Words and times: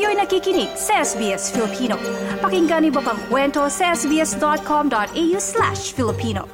Kayo'y 0.00 0.16
nakikinig 0.16 0.72
sa 0.80 1.04
SBS 1.04 1.52
Filipino. 1.52 2.00
Pakinggan 2.40 2.88
niyo 2.88 3.04
pa 3.04 3.12
ang 3.12 3.20
kwento 3.28 3.68
sa 3.68 3.92
sbs.com.au 3.92 5.36
slash 5.36 5.92
Filipino. 5.92 6.48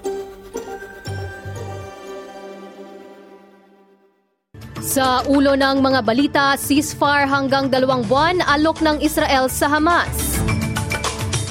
Sa 4.82 5.22
ulo 5.30 5.54
ng 5.54 5.78
mga 5.78 6.00
balita, 6.02 6.58
ceasefire 6.58 7.30
hanggang 7.30 7.70
dalawang 7.70 8.02
buwan 8.10 8.42
alok 8.50 8.82
ng 8.82 8.98
Israel 8.98 9.46
sa 9.46 9.70
Hamas. 9.70 10.42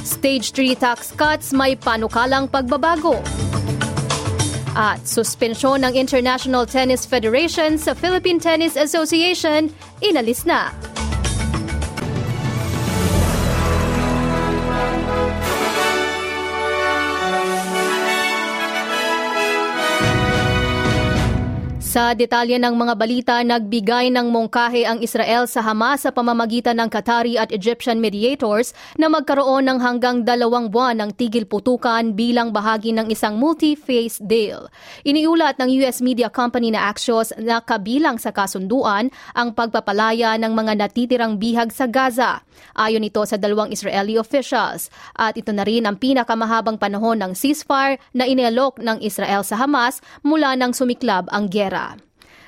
Stage 0.04 0.52
3 0.52 0.76
tax 0.76 1.16
cuts 1.16 1.56
may 1.56 1.80
panukalang 1.80 2.52
pagbabago. 2.52 3.24
At 4.76 5.00
suspensyon 5.08 5.88
ng 5.88 5.96
International 5.96 6.68
Tennis 6.68 7.08
Federation 7.08 7.80
sa 7.80 7.96
Philippine 7.96 8.44
Tennis 8.44 8.76
Association 8.76 9.72
inalis 10.04 10.44
na. 10.44 10.76
Sa 21.96 22.12
detalye 22.12 22.60
ng 22.60 22.76
mga 22.76 22.94
balita, 23.00 23.36
nagbigay 23.40 24.12
ng 24.12 24.28
mongkahe 24.28 24.84
ang 24.84 25.00
Israel 25.00 25.48
sa 25.48 25.64
Hamas 25.64 26.04
sa 26.04 26.12
pamamagitan 26.12 26.76
ng 26.76 26.92
Qatari 26.92 27.40
at 27.40 27.56
Egyptian 27.56 28.04
mediators 28.04 28.76
na 29.00 29.08
magkaroon 29.08 29.64
ng 29.64 29.80
hanggang 29.80 30.28
dalawang 30.28 30.68
buwan 30.68 31.00
ng 31.00 31.16
tigil 31.16 31.48
putukan 31.48 32.12
bilang 32.12 32.52
bahagi 32.52 32.92
ng 32.92 33.08
isang 33.08 33.40
multi-phase 33.40 34.20
deal. 34.20 34.68
Iniulat 35.08 35.56
ng 35.56 35.72
US 35.88 36.04
media 36.04 36.28
company 36.28 36.76
na 36.76 36.92
Axios 36.92 37.32
na 37.40 37.64
kabilang 37.64 38.20
sa 38.20 38.36
kasunduan 38.36 39.08
ang 39.32 39.56
pagpapalaya 39.56 40.36
ng 40.36 40.52
mga 40.52 40.76
natitirang 40.76 41.40
bihag 41.40 41.72
sa 41.72 41.88
Gaza. 41.88 42.44
Ayon 42.76 43.08
ito 43.08 43.24
sa 43.24 43.40
dalawang 43.40 43.72
Israeli 43.72 44.20
officials. 44.20 44.92
At 45.16 45.40
ito 45.40 45.56
na 45.56 45.64
rin 45.64 45.88
ang 45.88 45.96
pinakamahabang 45.96 46.76
panahon 46.76 47.24
ng 47.24 47.32
ceasefire 47.40 48.04
na 48.12 48.28
inilok 48.28 48.84
ng 48.84 49.00
Israel 49.00 49.48
sa 49.48 49.56
Hamas 49.64 50.04
mula 50.28 50.60
nang 50.60 50.76
sumiklab 50.76 51.32
ang 51.32 51.48
gera. 51.48 51.85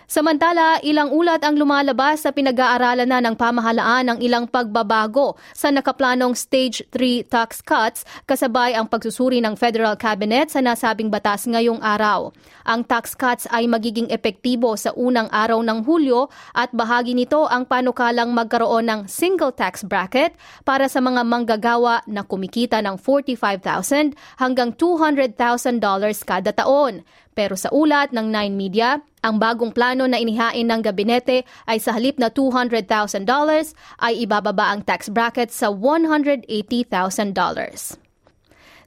Samantala, 0.08 0.80
ilang 0.88 1.12
ulat 1.12 1.44
ang 1.44 1.60
lumalabas 1.60 2.24
sa 2.24 2.32
pinag-aaralan 2.32 3.12
na 3.12 3.20
ng 3.20 3.36
pamahalaan 3.36 4.08
ng 4.08 4.20
ilang 4.24 4.48
pagbabago 4.48 5.36
sa 5.52 5.68
nakaplanong 5.68 6.32
Stage 6.32 6.80
3 6.96 7.28
tax 7.28 7.60
cuts 7.60 8.08
kasabay 8.24 8.72
ang 8.72 8.88
pagsusuri 8.88 9.44
ng 9.44 9.60
Federal 9.60 10.00
Cabinet 10.00 10.48
sa 10.48 10.64
nasabing 10.64 11.12
batas 11.12 11.44
ngayong 11.44 11.84
araw. 11.84 12.32
Ang 12.64 12.88
tax 12.88 13.20
cuts 13.20 13.52
ay 13.52 13.68
magiging 13.68 14.08
epektibo 14.08 14.80
sa 14.80 14.96
unang 14.96 15.28
araw 15.28 15.60
ng 15.60 15.84
Hulyo 15.84 16.32
at 16.56 16.72
bahagi 16.72 17.12
nito 17.12 17.44
ang 17.44 17.68
panukalang 17.68 18.32
magkaroon 18.32 18.88
ng 18.88 19.02
single 19.12 19.52
tax 19.52 19.84
bracket 19.84 20.32
para 20.64 20.88
sa 20.88 21.04
mga 21.04 21.28
manggagawa 21.28 22.00
na 22.08 22.24
kumikita 22.24 22.80
ng 22.80 22.96
$45,000 22.96 24.16
hanggang 24.40 24.72
$200,000 24.72 25.36
kada 26.24 26.56
taon. 26.56 27.04
Pero 27.36 27.60
sa 27.60 27.70
ulat 27.70 28.16
ng 28.16 28.34
Nine 28.34 28.56
Media, 28.56 28.98
ang 29.28 29.36
bagong 29.44 29.76
plano 29.76 30.08
na 30.08 30.16
inihain 30.16 30.64
ng 30.64 30.80
gabinete 30.80 31.44
ay 31.68 31.84
sa 31.84 31.92
halip 32.00 32.16
na 32.16 32.32
$200,000 32.32 32.88
ay 34.00 34.14
ibababa 34.24 34.72
ang 34.72 34.88
tax 34.88 35.12
bracket 35.12 35.52
sa 35.52 35.68
$180,000. 35.68 36.48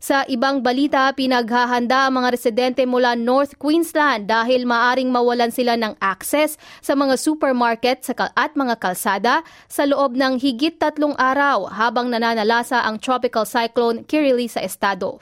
Sa 0.00 0.24
ibang 0.32 0.64
balita, 0.64 1.12
pinaghahanda 1.12 2.08
ang 2.08 2.24
mga 2.24 2.32
residente 2.32 2.88
mula 2.88 3.12
North 3.12 3.60
Queensland 3.60 4.32
dahil 4.32 4.64
maaring 4.64 5.12
mawalan 5.12 5.52
sila 5.52 5.76
ng 5.76 5.92
access 6.00 6.56
sa 6.80 6.96
mga 6.96 7.20
supermarket 7.20 8.00
at 8.16 8.56
mga 8.56 8.80
kalsada 8.80 9.44
sa 9.68 9.84
loob 9.84 10.16
ng 10.16 10.40
higit 10.40 10.80
tatlong 10.80 11.12
araw 11.20 11.68
habang 11.68 12.08
nananalasa 12.08 12.80
ang 12.80 12.96
tropical 12.96 13.44
cyclone 13.44 14.00
Kirili 14.08 14.48
sa 14.48 14.64
estado. 14.64 15.20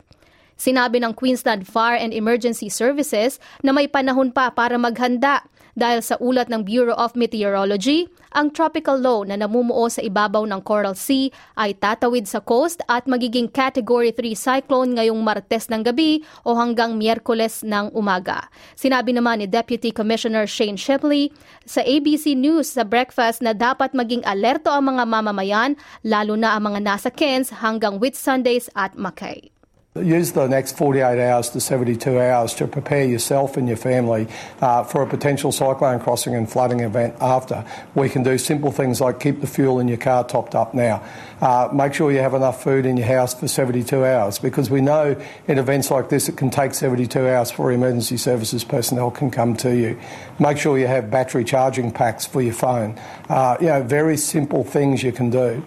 Sinabi 0.58 0.98
ng 0.98 1.14
Queensland 1.14 1.64
Fire 1.70 1.94
and 1.94 2.10
Emergency 2.10 2.66
Services 2.66 3.38
na 3.62 3.70
may 3.70 3.86
panahon 3.86 4.34
pa 4.34 4.50
para 4.50 4.74
maghanda 4.74 5.46
dahil 5.78 6.02
sa 6.02 6.18
ulat 6.18 6.50
ng 6.50 6.66
Bureau 6.66 6.98
of 6.98 7.14
Meteorology, 7.14 8.10
ang 8.34 8.50
tropical 8.50 8.98
low 8.98 9.22
na 9.22 9.38
namumuo 9.38 9.86
sa 9.86 10.02
ibabaw 10.02 10.42
ng 10.42 10.58
Coral 10.66 10.98
Sea 10.98 11.30
ay 11.54 11.78
tatawid 11.78 12.26
sa 12.26 12.42
coast 12.42 12.82
at 12.90 13.06
magiging 13.06 13.46
Category 13.46 14.10
3 14.10 14.34
cyclone 14.34 14.98
ngayong 14.98 15.22
Martes 15.22 15.70
ng 15.70 15.86
gabi 15.86 16.26
o 16.42 16.58
hanggang 16.58 16.98
Miyerkules 16.98 17.62
ng 17.62 17.94
umaga. 17.94 18.50
Sinabi 18.74 19.14
naman 19.14 19.38
ni 19.38 19.46
Deputy 19.46 19.94
Commissioner 19.94 20.50
Shane 20.50 20.76
Shipley 20.76 21.30
sa 21.62 21.86
ABC 21.86 22.34
News 22.34 22.74
sa 22.74 22.82
breakfast 22.82 23.38
na 23.38 23.54
dapat 23.54 23.94
maging 23.94 24.26
alerto 24.26 24.74
ang 24.74 24.90
mga 24.90 25.06
mamamayan 25.06 25.78
lalo 26.02 26.34
na 26.34 26.58
ang 26.58 26.74
mga 26.74 26.82
nasa 26.82 27.08
Cairns 27.14 27.54
hanggang 27.62 28.02
Whitsundays 28.02 28.66
at 28.74 28.98
Mackay. 28.98 29.57
Use 30.02 30.32
the 30.32 30.46
next 30.46 30.76
48 30.76 31.18
hours 31.30 31.50
to 31.50 31.60
72 31.60 32.20
hours 32.20 32.54
to 32.54 32.66
prepare 32.66 33.04
yourself 33.04 33.56
and 33.56 33.68
your 33.68 33.76
family 33.76 34.28
uh, 34.60 34.84
for 34.84 35.02
a 35.02 35.06
potential 35.06 35.52
cyclone 35.52 36.00
crossing 36.00 36.34
and 36.34 36.50
flooding 36.50 36.80
event 36.80 37.14
after. 37.20 37.64
We 37.94 38.08
can 38.08 38.22
do 38.22 38.38
simple 38.38 38.72
things 38.72 39.00
like 39.00 39.20
keep 39.20 39.40
the 39.40 39.46
fuel 39.46 39.78
in 39.80 39.88
your 39.88 39.98
car 39.98 40.24
topped 40.24 40.54
up 40.54 40.74
now. 40.74 41.02
Uh, 41.40 41.68
make 41.72 41.94
sure 41.94 42.10
you 42.10 42.18
have 42.18 42.34
enough 42.34 42.62
food 42.62 42.86
in 42.86 42.96
your 42.96 43.06
house 43.06 43.34
for 43.34 43.48
72 43.48 44.04
hours 44.04 44.38
because 44.38 44.70
we 44.70 44.80
know 44.80 45.20
in 45.46 45.58
events 45.58 45.90
like 45.90 46.08
this 46.08 46.28
it 46.28 46.36
can 46.36 46.50
take 46.50 46.74
72 46.74 47.28
hours 47.28 47.50
for 47.50 47.70
emergency 47.70 48.16
services 48.16 48.64
personnel 48.64 49.10
can 49.10 49.30
come 49.30 49.56
to 49.56 49.76
you. 49.76 49.98
Make 50.38 50.58
sure 50.58 50.78
you 50.78 50.86
have 50.86 51.10
battery 51.10 51.44
charging 51.44 51.90
packs 51.92 52.26
for 52.26 52.42
your 52.42 52.54
phone. 52.54 52.98
Uh, 53.28 53.56
you 53.60 53.66
know, 53.66 53.82
very 53.82 54.16
simple 54.16 54.64
things 54.64 55.02
you 55.02 55.12
can 55.12 55.30
do. 55.30 55.62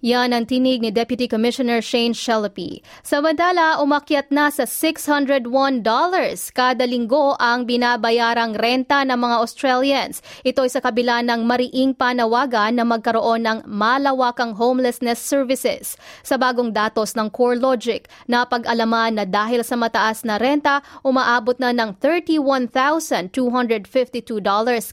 Yan 0.00 0.32
ang 0.32 0.48
tinig 0.48 0.80
ni 0.80 0.88
Deputy 0.88 1.28
Commissioner 1.28 1.84
Shane 1.84 2.16
Shelapi. 2.16 2.80
Samantala, 3.04 3.84
umakyat 3.84 4.32
na 4.32 4.48
sa 4.48 4.64
$601 4.64 5.44
kada 6.56 6.88
linggo 6.88 7.36
ang 7.36 7.68
binabayarang 7.68 8.56
renta 8.56 9.04
ng 9.04 9.20
mga 9.20 9.36
Australians. 9.44 10.24
Ito 10.40 10.64
ay 10.64 10.72
sa 10.72 10.80
kabila 10.80 11.20
ng 11.20 11.44
mariing 11.44 11.92
panawagan 11.92 12.80
na 12.80 12.88
magkaroon 12.88 13.44
ng 13.44 13.68
malawakang 13.68 14.56
homelessness 14.56 15.20
services. 15.20 16.00
Sa 16.24 16.40
bagong 16.40 16.72
datos 16.72 17.12
ng 17.12 17.28
CoreLogic, 17.28 18.08
napag-alaman 18.24 19.20
na 19.20 19.28
dahil 19.28 19.60
sa 19.60 19.76
mataas 19.76 20.24
na 20.24 20.40
renta, 20.40 20.80
umaabot 21.04 21.60
na 21.60 21.76
ng 21.76 22.00
$31,252 22.00 23.36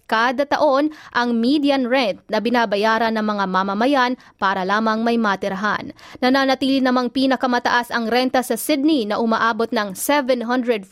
kada 0.03 0.43
taon 0.43 0.91
ang 1.15 1.31
median 1.31 1.87
rent 1.87 2.19
na 2.27 2.43
binabayaran 2.43 3.15
ng 3.15 3.23
mga 3.23 3.45
mamamayan 3.47 4.19
para 4.35 4.67
lamang 4.67 4.96
ang 4.97 5.05
may 5.05 5.21
matirhan. 5.21 5.93
Nananatili 6.17 6.81
namang 6.81 7.13
pinakamataas 7.13 7.93
ang 7.93 8.09
renta 8.09 8.41
sa 8.41 8.57
Sydney 8.57 9.05
na 9.05 9.21
umaabot 9.21 9.69
ng 9.69 9.93
$745 9.93 10.89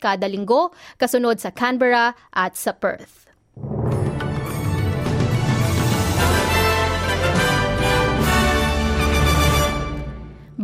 kada 0.00 0.24
linggo, 0.24 0.72
kasunod 0.96 1.36
sa 1.36 1.52
Canberra 1.52 2.16
at 2.32 2.56
sa 2.56 2.72
Perth. 2.72 3.28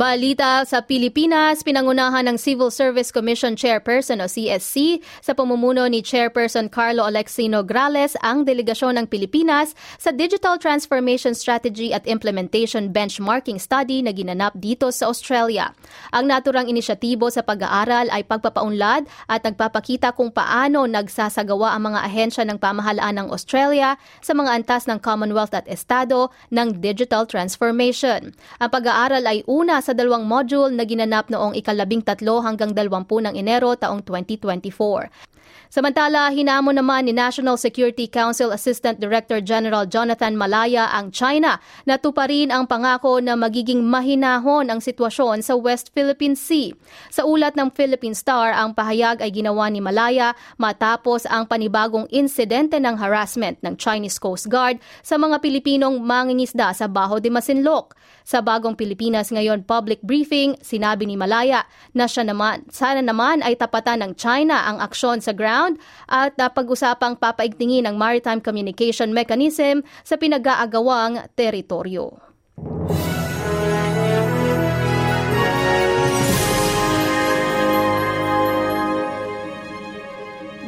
Balita 0.04 0.69
sa 0.69 0.84
Pilipinas, 0.84 1.65
pinangunahan 1.65 2.28
ng 2.28 2.37
Civil 2.37 2.69
Service 2.69 3.09
Commission 3.09 3.56
Chairperson 3.56 4.20
o 4.20 4.28
CSC 4.28 5.00
sa 5.25 5.32
pamumuno 5.32 5.88
ni 5.88 6.04
Chairperson 6.04 6.69
Carlo 6.69 7.09
Alexino 7.09 7.65
Grales 7.65 8.12
ang 8.20 8.44
delegasyon 8.44 9.00
ng 9.00 9.06
Pilipinas 9.09 9.72
sa 9.97 10.12
Digital 10.12 10.60
Transformation 10.60 11.32
Strategy 11.32 11.97
at 11.97 12.04
Implementation 12.04 12.92
Benchmarking 12.92 13.56
Study 13.56 14.04
na 14.04 14.12
ginanap 14.12 14.53
dito 14.60 14.92
sa 14.92 15.09
Australia. 15.09 15.72
Ang 16.12 16.28
naturang 16.28 16.69
inisyatibo 16.69 17.32
sa 17.32 17.41
pag-aaral 17.41 18.12
ay 18.12 18.28
pagpapaunlad 18.28 19.09
at 19.09 19.41
nagpapakita 19.41 20.12
kung 20.12 20.28
paano 20.28 20.84
nagsasagawa 20.84 21.81
ang 21.81 21.97
mga 21.97 22.04
ahensya 22.04 22.44
ng 22.44 22.60
pamahalaan 22.60 23.25
ng 23.25 23.32
Australia 23.32 23.97
sa 24.21 24.36
mga 24.36 24.53
antas 24.53 24.84
ng 24.84 25.01
Commonwealth 25.01 25.56
at 25.56 25.65
Estado 25.65 26.28
ng 26.53 26.77
digital 26.84 27.24
transformation. 27.24 28.36
Ang 28.60 28.68
pag-aaral 28.68 29.24
ay 29.24 29.41
una 29.48 29.80
sa 29.80 29.93
dalawang 29.94 30.26
module 30.26 30.74
na 30.74 30.82
ginanap 30.82 31.30
noong 31.30 31.54
ikalabing 31.54 32.02
tatlo 32.02 32.42
hanggang 32.42 32.74
dalawampu 32.74 33.22
ng 33.22 33.38
Enero 33.38 33.78
taong 33.78 34.02
2024. 34.02 35.34
Samantala, 35.74 36.30
hinamon 36.30 36.78
naman 36.78 37.10
ni 37.10 37.10
National 37.10 37.58
Security 37.58 38.06
Council 38.06 38.54
Assistant 38.54 39.02
Director 39.02 39.42
General 39.42 39.82
Jonathan 39.82 40.38
Malaya 40.38 40.86
ang 40.94 41.10
China 41.10 41.58
na 41.82 41.98
tuparin 41.98 42.54
ang 42.54 42.70
pangako 42.70 43.18
na 43.18 43.34
magiging 43.34 43.82
mahinahon 43.82 44.70
ang 44.70 44.78
sitwasyon 44.78 45.42
sa 45.42 45.58
West 45.58 45.91
Philippine 45.91 46.38
Sea. 46.38 46.70
Sa 47.10 47.26
ulat 47.26 47.58
ng 47.58 47.74
Philippine 47.74 48.14
Star, 48.14 48.54
ang 48.54 48.70
pahayag 48.70 49.18
ay 49.18 49.34
ginawa 49.34 49.66
ni 49.66 49.82
Malaya 49.82 50.38
matapos 50.62 51.26
ang 51.26 51.50
panibagong 51.50 52.06
insidente 52.14 52.78
ng 52.78 52.94
harassment 52.94 53.58
ng 53.66 53.74
Chinese 53.74 54.22
Coast 54.22 54.46
Guard 54.46 54.78
sa 55.02 55.18
mga 55.18 55.42
Pilipinong 55.42 55.98
mangingisda 55.98 56.70
sa 56.70 56.86
Baho 56.86 57.18
de 57.18 57.34
Masinloc. 57.34 57.98
Sa 58.24 58.41
bagong 58.41 58.72
Pilipinas 58.72 59.28
ngayon 59.28 59.68
public 59.68 59.84
briefing, 60.03 60.57
sinabi 60.65 61.04
ni 61.04 61.15
Malaya 61.15 61.69
na 61.92 62.09
siya 62.09 62.25
naman, 62.25 62.65
sana 62.72 63.04
naman 63.04 63.45
ay 63.45 63.54
tapatan 63.54 64.01
ng 64.01 64.13
China 64.16 64.65
ang 64.65 64.81
aksyon 64.81 65.21
sa 65.21 65.36
ground 65.36 65.77
at 66.09 66.34
uh, 66.41 66.48
pag-usapang 66.48 67.21
papaigtingin 67.21 67.84
ng 67.84 67.95
maritime 68.01 68.41
communication 68.41 69.13
mechanism 69.13 69.84
sa 70.03 70.16
pinag-aagawang 70.16 71.31
teritoryo. 71.36 72.34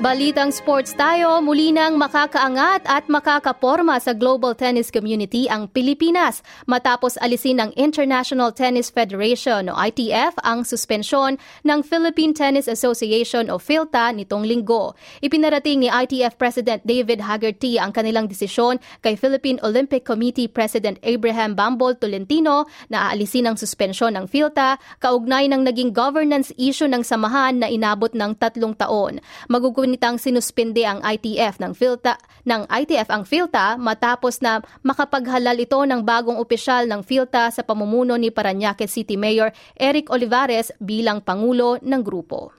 Balitang 0.06 0.54
sports 0.54 0.94
tayo, 0.94 1.42
muli 1.42 1.74
nang 1.74 1.98
makakaangat 1.98 2.86
at 2.86 3.10
makakaporma 3.10 3.98
sa 3.98 4.14
global 4.14 4.54
tennis 4.54 4.94
community 4.94 5.50
ang 5.50 5.66
Pilipinas 5.66 6.46
matapos 6.70 7.18
alisin 7.18 7.58
ng 7.58 7.74
International 7.74 8.54
Tennis 8.54 8.86
Federation 8.86 9.66
o 9.66 9.74
ITF 9.74 10.38
ang 10.46 10.62
suspensyon 10.62 11.42
ng 11.66 11.82
Philippine 11.82 12.30
Tennis 12.38 12.70
Association 12.70 13.50
o 13.50 13.58
PHILTA 13.58 14.14
nitong 14.14 14.46
linggo. 14.46 14.94
Ipinarating 15.26 15.82
ni 15.82 15.90
ITF 15.90 16.38
President 16.38 16.86
David 16.86 17.26
Haggerty 17.26 17.74
ang 17.82 17.90
kanilang 17.90 18.30
desisyon 18.30 18.78
kay 19.02 19.18
Philippine 19.18 19.58
Olympic 19.66 20.06
Committee 20.06 20.46
President 20.46 21.02
Abraham 21.02 21.58
Bambol 21.58 21.98
Tolentino 21.98 22.70
na 22.94 23.10
aalisin 23.10 23.50
ang 23.50 23.58
suspensyon 23.58 24.14
ng 24.14 24.30
PHILTA 24.30 24.78
kaugnay 25.02 25.50
ng 25.50 25.66
naging 25.66 25.90
governance 25.90 26.54
issue 26.54 26.86
ng 26.86 27.02
samahan 27.02 27.58
na 27.58 27.66
inabot 27.66 28.14
ng 28.14 28.38
tatlong 28.38 28.78
taon. 28.78 29.18
Magugulat 29.50 29.95
Ngunitang 29.96 30.20
sinuspinde 30.20 30.84
ang 30.84 31.00
ITF 31.00 31.56
ng 31.56 31.72
FILTA 31.72 32.20
ng 32.44 32.68
ITF 32.68 33.08
ang 33.08 33.24
FILTA 33.24 33.80
matapos 33.80 34.44
na 34.44 34.60
makapaghalal 34.84 35.56
ito 35.56 35.80
ng 35.80 36.04
bagong 36.04 36.36
opisyal 36.36 36.84
ng 36.84 37.00
FILTA 37.00 37.48
sa 37.48 37.64
pamumuno 37.64 38.20
ni 38.20 38.28
Paranaque 38.28 38.92
City 38.92 39.16
Mayor 39.16 39.56
Eric 39.72 40.12
Olivares 40.12 40.68
bilang 40.84 41.24
pangulo 41.24 41.80
ng 41.80 42.04
grupo. 42.04 42.52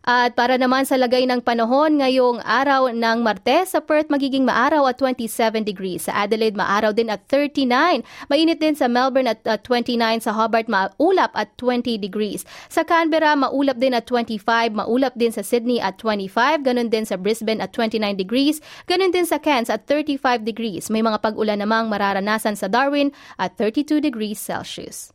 At 0.00 0.32
para 0.32 0.56
naman 0.56 0.88
sa 0.88 0.96
lagay 0.96 1.28
ng 1.28 1.44
panahon 1.44 2.00
ngayong 2.00 2.40
araw 2.40 2.88
ng 2.88 3.20
Martes, 3.20 3.76
sa 3.76 3.84
Perth 3.84 4.08
magiging 4.08 4.48
maaraw 4.48 4.88
at 4.88 4.96
27 4.96 5.60
degrees. 5.60 6.08
Sa 6.08 6.16
Adelaide 6.16 6.56
maaraw 6.56 6.96
din 6.96 7.12
at 7.12 7.20
39. 7.28 8.00
Mainit 8.32 8.64
din 8.64 8.72
sa 8.72 8.88
Melbourne 8.88 9.28
at 9.28 9.44
uh, 9.44 9.60
29. 9.60 10.24
Sa 10.24 10.32
Hobart 10.32 10.72
maulap 10.72 11.36
at 11.36 11.52
20 11.60 12.00
degrees. 12.00 12.48
Sa 12.72 12.80
Canberra 12.80 13.36
maulap 13.36 13.76
din 13.76 13.92
at 13.92 14.08
25. 14.08 14.72
Maulap 14.72 15.12
din 15.20 15.36
sa 15.36 15.44
Sydney 15.44 15.84
at 15.84 16.00
25. 16.00 16.64
Ganon 16.64 16.88
din 16.88 17.04
sa 17.04 17.20
Brisbane 17.20 17.60
at 17.60 17.76
29 17.76 18.00
degrees. 18.16 18.64
Ganon 18.88 19.12
din 19.12 19.28
sa 19.28 19.36
Cairns 19.36 19.68
at 19.68 19.84
35 19.84 20.48
degrees. 20.48 20.88
May 20.88 21.04
mga 21.04 21.20
pag-ulan 21.20 21.60
namang 21.60 21.92
mararanasan 21.92 22.56
sa 22.56 22.72
Darwin 22.72 23.12
at 23.36 23.60
32 23.60 24.00
degrees 24.00 24.40
Celsius. 24.40 25.12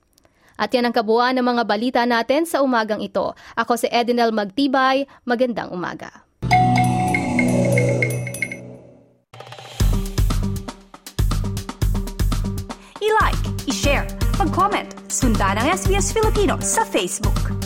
At 0.55 0.71
yan 0.71 0.87
ang 0.87 0.95
kabuuan 0.95 1.35
ng 1.35 1.45
mga 1.45 1.63
balita 1.67 2.01
natin 2.07 2.47
sa 2.47 2.63
umagang 2.63 3.03
ito. 3.03 3.35
Ako 3.59 3.75
si 3.75 3.87
Edinel 3.91 4.31
Magtibay. 4.31 5.03
Magandang 5.27 5.71
umaga. 5.71 6.23
I-like, 13.03 13.43
i-share, 13.69 14.07
mag-comment, 14.39 14.89
sundan 15.11 15.59
ang 15.61 15.67
SBS 15.75 16.09
Filipino 16.15 16.57
sa 16.63 16.81
Facebook. 16.87 17.64